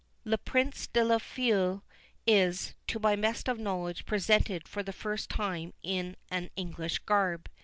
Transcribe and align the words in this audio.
Le 0.25 0.35
Prince 0.39 0.87
des 0.87 1.19
Feuilles 1.19 1.83
is, 2.25 2.73
to 2.87 2.97
the 2.97 3.15
best 3.17 3.47
of 3.47 3.57
my 3.59 3.63
knowledge, 3.65 4.03
presented 4.03 4.67
for 4.67 4.81
the 4.81 4.91
first 4.91 5.29
time 5.29 5.75
in 5.83 6.15
an 6.31 6.49
English 6.55 6.97
garb. 7.05 7.47